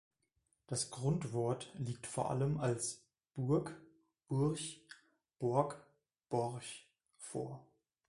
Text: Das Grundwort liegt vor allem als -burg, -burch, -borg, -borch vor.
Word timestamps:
Das 0.65 0.89
Grundwort 0.89 1.71
liegt 1.75 2.07
vor 2.07 2.31
allem 2.31 2.59
als 2.59 3.05
-burg, 3.37 3.71
-burch, 4.29 4.79
-borg, 5.39 5.75
-borch 6.31 6.87
vor. 7.19 7.67